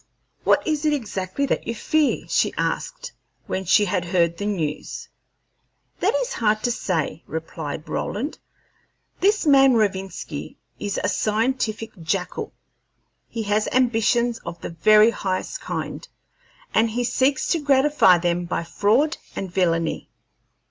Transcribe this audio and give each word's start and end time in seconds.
"What 0.43 0.65
is 0.65 0.83
it 0.83 0.93
exactly 0.93 1.45
that 1.45 1.67
you 1.67 1.75
fear?" 1.75 2.25
she 2.27 2.55
asked, 2.57 3.11
when 3.45 3.65
she 3.65 3.85
had 3.85 4.05
heard 4.05 4.35
the 4.39 4.47
news. 4.47 5.09
"That 5.99 6.15
is 6.15 6.33
hard 6.41 6.63
to 6.63 6.71
say," 6.71 7.21
replied 7.27 7.87
Roland. 7.87 8.39
"This 9.19 9.45
man 9.45 9.73
Rovinski 9.75 10.55
is 10.79 10.99
a 11.03 11.07
scientific 11.07 11.91
jackal; 12.01 12.51
he 13.27 13.43
has 13.43 13.67
ambitions 13.71 14.39
of 14.39 14.59
the 14.61 14.69
very 14.71 15.11
highest 15.11 15.61
kind, 15.61 16.07
and 16.73 16.89
he 16.89 17.03
seeks 17.03 17.47
to 17.49 17.59
gratify 17.61 18.17
them 18.17 18.45
by 18.45 18.63
fraud 18.63 19.17
and 19.35 19.53
villainy. 19.53 20.09